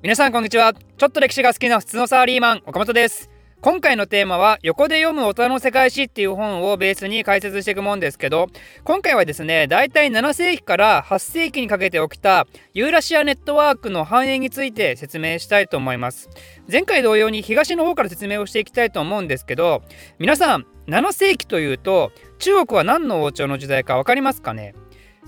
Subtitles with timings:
[0.00, 0.74] 皆さんこんにちは。
[0.74, 3.28] ちょっと歴史が好きな普通のサラリーマン岡本です。
[3.60, 8.46] 今回のテーマは横で読む大人の世界史っていう本をベースに解説していくもんですけど
[8.84, 16.30] 今回はですねだいたい7世紀から8世紀にかけて起きたユーラシアネットワークの繁栄について説明したいと思います。
[16.70, 19.82] 前回同様に東の方から説明をしていきたいと思うんですけど
[20.20, 24.76] 皆さん7世紀というと中国は何の王朝の時代か分かりますかね？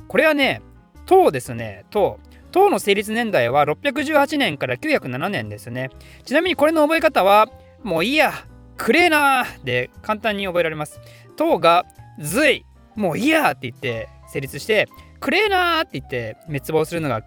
[0.07, 0.63] これはね
[1.07, 1.87] 唐ですね。
[1.91, 2.21] 唐。
[2.53, 5.91] 唐の成立年代は618年から907年ですね。
[6.25, 7.49] ちなみにこれの覚え方は、
[7.83, 8.33] もういいや、
[8.77, 11.01] くれーなーで簡単に覚えられます。
[11.37, 11.85] 唐が
[12.21, 12.65] 隋、
[12.97, 14.89] もういいやって言って成立して、
[15.21, 17.23] くれーなーって言って滅亡するのが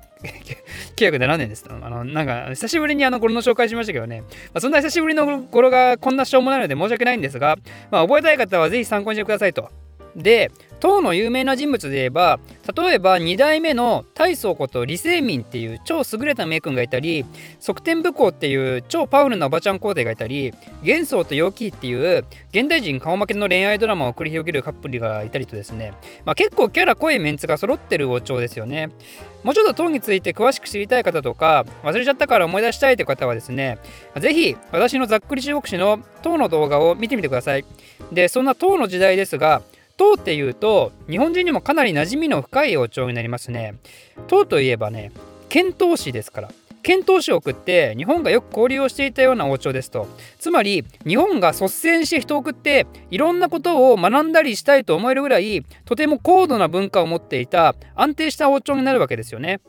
[0.97, 1.65] 907年です。
[1.69, 7.57] あの、なんか、久しぶりにあの頃の紹介しましたけどね、まあ、そんな久しぶりの頃がこんなしょうもないので申し訳ないんですが、
[7.91, 9.69] まあ、覚えたい方はぜひ参考にしてくださいと。
[10.15, 10.51] で、
[10.83, 12.41] 唐の有名な人物で言えば
[12.75, 17.25] 例えば2代目の大宗こと李世民っていう超優れた名君がいたり
[17.61, 25.93] 側天武功っていう超パウルなおばちゃん皇帝がいたり幻想と陽気っていう現代人顔負けの恋愛ドラマを繰り広げるカップルがいたりとですね、
[26.25, 28.89] まあ、結構キャラ濃いメンツが揃ってる王朝ですよね。
[29.45, 33.77] もうちょっと唐について詳しく知りたい方とか忘れちゃったから思い出したいという方はですね
[34.17, 37.63] 是非私のざっくり中国史の唐の動画を見てみてください。
[38.11, 39.61] でそんな唐の時代ですが
[39.97, 43.75] 唐っていうと日本人にもかなり馴染みの深い王朝になりますね。
[44.27, 45.11] 唐といえばね
[45.49, 46.51] 遣唐使ですから。
[46.83, 50.05] 遣唐使を送って日本がよく交流をしていたような王朝ですと
[50.37, 59.61] つまり日本が率先して人を送っていろんなことを学んだりしたいと思えるぐらいとても高度な文化を持っていた安定した王朝になるわけですよね。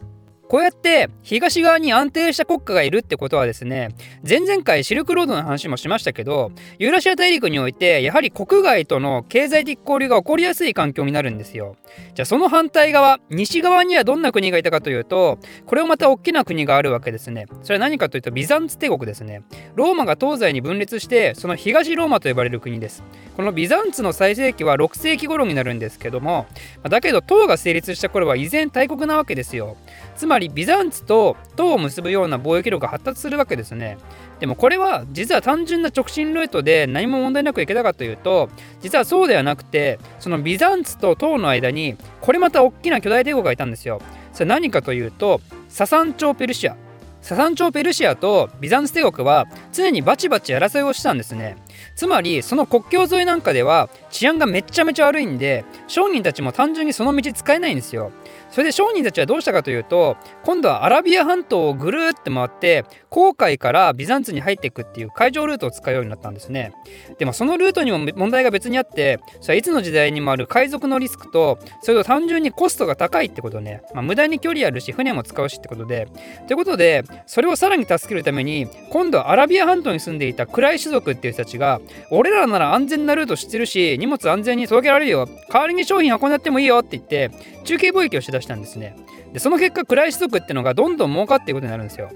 [0.48, 3.94] こうやって東側に安定した国家がいるってことはですね
[4.28, 11.76] 前々回シルクロードの話もしましたけどユーラシア大陸においてやはり国外との経済的交流が起こりやすい環境になるんですよ。
[12.14, 17.46] じゃあその反対側西側にはどんな国がいたかというとこれをまた大きな国があるわけですね。
[17.62, 19.42] それは何かというとビザンツ帝国ですね。
[19.74, 23.02] ローマが東西に分裂してその東ローマと呼ばれる国です。
[23.36, 26.46] このビザンツの最盛期は6世紀頃になるんですけども
[26.88, 29.76] だけど唐が成立した頃は依然大国なわけですよ。
[30.16, 33.98] つまりビザンツと唐を結ぶような貿易路が発達するわけですね。
[34.40, 38.48] でもこれは実は単純な直進ルートで何も問題なく行けたかというと
[38.80, 44.00] 実はそうではなくてそのビザンツと唐の間にこれまた大きな巨大帝国がいたんですよ。
[44.32, 46.76] それ何かというとササン朝ペルシア。
[47.22, 51.56] ササン朝ペルシアとビザンツ帝国は常にバチバチ争いをしたんですね。
[51.94, 58.12] つまりその国境沿いなんかでは治安がめちゃめちゃ悪いんで商人たちも単純にその道使えないんですよ。
[58.50, 66.72] それで商人たちはどうしたかというと今度はアラビア半島をぐるって回って航海からビザンツに入っていくっていう海上ルートを使うようになったんですね。
[67.18, 76.06] でもそのルートにも問題が別にあってそれはいつの時代にもある海賊のリスクとそれと単純にコストが高いってことね、まあ、無駄に距離あるし船も使うしってことで。
[76.46, 81.73] ということでそれをさらに助けるために今度はアラビア半島に住んでいた暗い種族っていう人たちが
[82.10, 85.28] 俺らなら安全なルート知ってるし荷物安全に届けられるよ。
[85.50, 87.30] 代わりに商品運んでってもいいよって言って
[87.64, 88.96] 中継貿易をしだしたんですね。
[89.32, 92.10] でその結果クライス族ってのがどんどん儲かっていくことになるんですよ。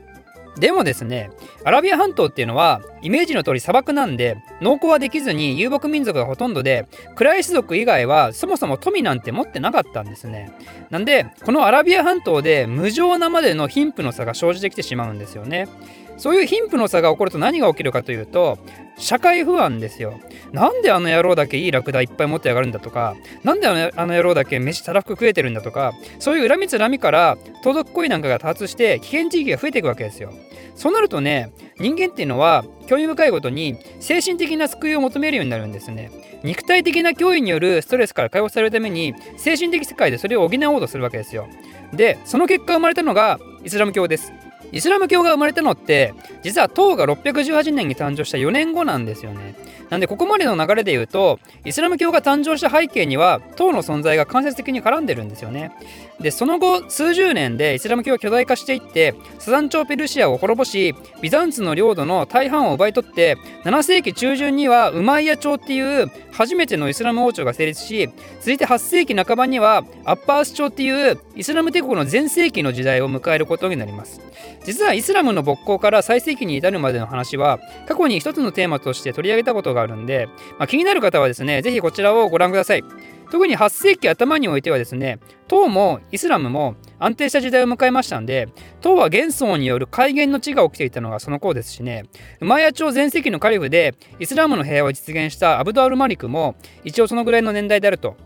[0.58, 1.30] でもですね
[1.64, 10.52] アラビア半島っていうのはイメージの通り砂漠なんで農耕はできずに遊牧民族がほとんどでクライス族以外はそもそも富なんて持ってなかったんですね。
[10.90, 15.68] なんでこのアラビア半島で無情なまでの貧富の差が生じてきてしまうんですよね。
[16.16, 18.58] そういう貧富の差が起こると何が起きるかというと
[18.98, 20.20] 社会不安ですよ。
[20.52, 30.32] なんであの野郎だけいいラクダいっぱい持ってやがるんだとか、なんであの野郎だけ飯たらふく食えてるんだとか、そういう恨みつらみから盗賊行為なんかが多発して危険地域が増えていくわけですよ。
[30.74, 36.10] そうなるとね、人間っていうのは興味深いことに精神的な救いを求めるようになるんですね。
[36.44, 41.48] 肉体的な脅威によるストレスから解放されるために精神的世界でそれを補おうとするわけですよ。
[41.92, 44.32] で、その結果生まれたのがイスラム教です。
[44.70, 46.12] イスラム教が生まれたのって
[46.42, 49.54] 実は唐が618年に誕生した4年後なんですよね。
[49.90, 55.72] なんでここまでの流れで言うとイスラム教が誕生した背景には唐の存在が間接的に絡んでるんですよね。
[56.20, 68.10] でその後数十年でイスラム教は巨大化していってサザン朝ペルシアを滅ぼしビザンツの領土の大半を奪い取って7世紀中旬にはウマイヤ朝っていう初めてのイスラム王朝が成立し
[68.40, 74.20] 続いて8世紀半ばにはアッパース朝っていうイスラム帝国の全盛期の時代を迎えることになります
[74.64, 80.28] 実はイスラムの勃興から最盛期に至るまでの話は過去に一つのテーマとして取り上げたことがあるんで、
[80.58, 82.84] まあ、気になる方はですね是非こちらをご覧ください。
[83.30, 88.48] 特に8世紀頭においてはですね唐もイスラムも安定した時代を迎えましたんで
[88.80, 92.04] 唐は元宋による改元の地が起きていたのがその頃ですしね
[92.40, 98.16] ウマヤ朝全盛期のカリフでイスラムの平和を実現したアブドアル・マリクも一応そのぐらいの年代であると。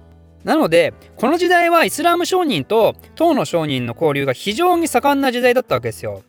[0.44, 6.22] なのでこの時代はイスラム商人と唐の商人の交流が非常に盛んな時代だったわけですよ。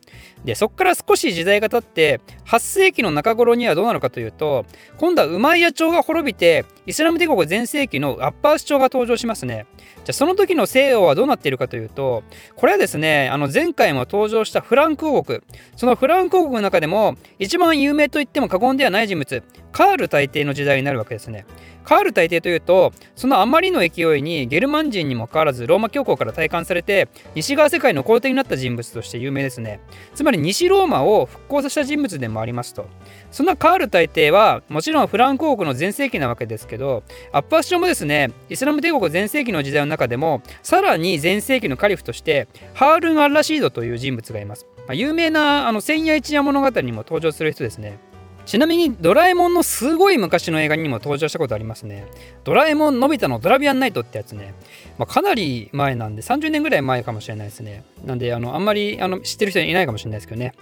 [0.44, 4.66] でそこから少し時代が経って8世紀の中頃にはどうなのかというと
[4.98, 9.66] 今度はウマイヤ朝が滅びてイスラム帝国全盛期のアッパース朝が登場しますね。
[9.78, 12.24] じゃあその時の西洋はどうなっているかというと
[12.56, 15.40] これはですねあの前回も登場したフランク王国
[15.76, 21.46] そのフランク王国の中でも一番有名と言っても過言ではない人物カール大帝の時代になるわけですね。
[21.84, 29.80] カール大帝というとそのあまりの勢いにゲルマン人にもかかわらずローマ教皇から体感されて西側世界の皇帝になった人物として有名ですね
[30.14, 32.86] つまり西ローマを復興させた人物でもありますと。
[33.30, 37.02] そんなカール大帝はもちろんフランク王国の全盛期なわけですけど
[37.32, 47.98] アッパース朝もですねイスラム帝国全盛期の時代の中でもさらに全盛期のカリフとしてハールン・アッラシードという人物がいます、まあ、有名なあの千夜一夜物語にも登場する人ですね。
[48.46, 52.06] ちなみにドラえもんのすごい昔の映画にも登場したことありますね。
[52.44, 54.54] ドラえもんのび太のドラビアンナイトってやつね。
[54.98, 57.84] まあ、かなり前なんで30年ぐらい前かもしれないですね。
[58.04, 60.52] なんであのあんまりあの知ってる人いないかもしれないですけどね。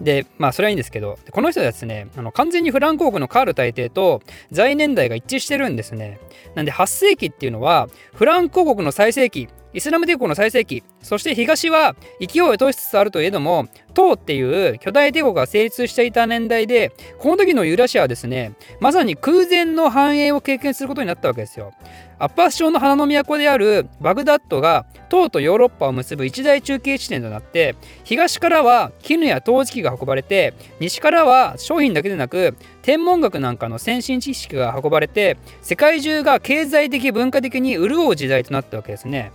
[0.00, 4.20] でまあそれはいいんですけどこの人はですねあの完全にフランク国のカール大帝と
[4.50, 6.20] 在年代が一致してるんですね。
[6.54, 21.72] なんで8世紀っていうのはフランク国の最盛期イスラム帝国の最盛期そして東は勢いを落としつつあるといえども唐っていう巨大帝国が成立していた年代でこの時のユーラシアはですねまさに空前の繁栄を経験することになったわけですよ。
[22.18, 27.74] アッパース朝の花の都であるバグダッドが唐とヨーロッパを結ぶ一大中継地点となって
[28.04, 39.32] 東からは絹や陶磁器が運ばれて西からは商品だけでなく天文学なんかの先進知識が運ばれて世界中が経済的文化的に潤う時代となったわけですね。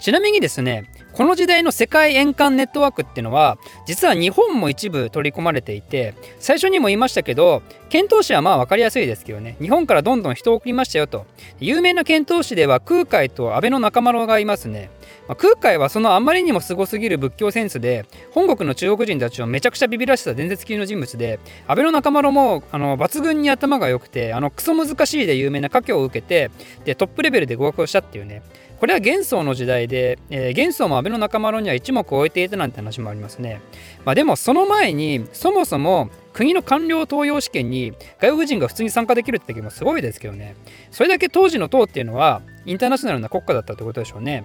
[0.00, 11.26] ちなみにですねこの時代の世界円環ネットワークっていうのは実は日本も一部取り込まれていて最初にも言いましたけど遣唐使はまあ分かりやすいですけどね日本からどんどん人を送りましたよと。
[11.58, 14.90] 有名な遣唐使では空海と安倍の仲間がいますね。
[15.30, 21.38] まあ、空海はそのあまりにもすごすぎる仏教センスで本国の中国人たちをめちゃくちゃビビらせた伝説級の人物で
[21.68, 26.50] 安倍の仲間もあの抜群に頭が良くてあのクソ難しいで有名な家教を受けて
[26.84, 28.42] でトップレベルで合格をしたっていうね
[28.80, 33.60] これは幻想の時代で、えー、幻想も安倍の仲間には一目置いていたなんて話もありますね。
[34.06, 40.56] まあ、でもその前にそもそも国の官僚登用試験に外国人が普通に参加できるって時もすごいですけどね。
[40.90, 44.44] それだけ当時の党っていうのはインターナショナルな国家だったってことでしょうね。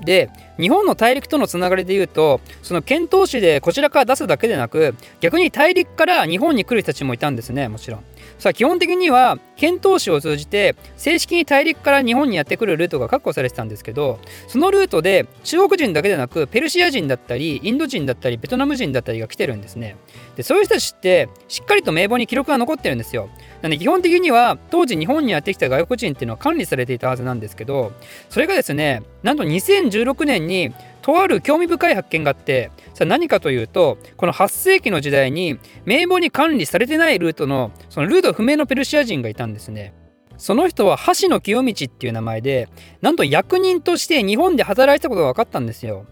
[0.00, 8.04] で日本の大陸とのつながりでいうとその遣唐使でこちらから出すだけでなく逆に大陸から日本に来る人たちもいたんですねもちろん。
[8.38, 19.96] さあ基本的には遣唐使を通じて正式に大陸から日本にやってくるルートが確保されてたんですけどそのルートで中国人だけでなくペルシア人だったりインド人だったりベトナム人だったりが来てるんですね。
[20.36, 23.28] でそういう人たちってしっかりと名簿に記録が残ってるんですよ。
[23.62, 27.92] なので基本的には当時日本にやってきた外国人っていうのは管理されていたはずなんですけど
[28.28, 30.72] それがですねなんと2016年に
[31.08, 39.94] とある興味深い発見があってさあ何かというとこの8世紀の時代に名簿に管理されてないルートのそのルート不明のペルシア人がいたんですね。
[40.36, 42.68] その人は橋野清道っていう名前で
[43.00, 46.04] なんと役人として日本で働いたことが分かったんですよ。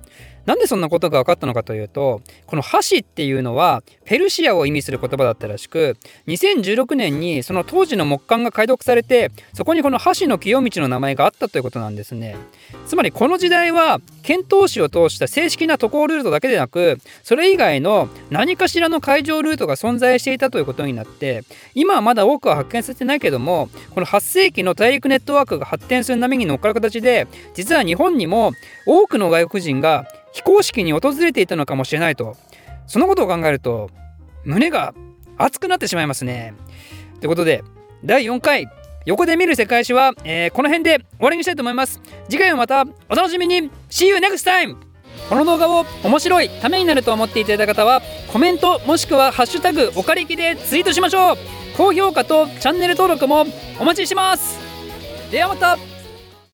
[0.46, 5.96] なんでそんなことが分かったのかというとこの箸っていうのはペルシアを意味する言葉だったらしく
[6.28, 12.36] 2016年にその当時の木簡が解読されてそこにこの箸の清道の名前があったということなんですね。
[12.86, 21.44] つまりこの時代は遣唐使を通した正式な渡航ルートだけでなくそれ以外の何かしらの海上ルートが存在していたということになって
[21.74, 28.52] 今はまだ多くは発見されてないけどもこの8世紀の大陸ネットワークが発展する波に乗っかる形で実は日本にも
[28.86, 30.06] 多くの外国人が
[30.36, 32.36] 非公式に訪れていたのかもしれないと
[32.86, 33.90] そのことを考えると
[34.44, 34.94] 胸が
[35.38, 36.54] 熱くなってしまいますね。
[37.20, 37.64] ということで
[38.04, 38.68] 第4回
[39.06, 42.02] 横で見る世界史は、えー、この辺で終わりにしたいと思います。
[42.28, 44.76] 次回もまたお楽しみに !See you next time!
[45.30, 51.36] この動画を面白いためになると思っていただいた方はコメントもしくは「ハッシュタグおかりき」でツイートしましょう
[51.76, 53.46] 高評価とチャンネル登録も
[53.80, 54.58] お待ちしてます
[55.30, 55.78] ではまた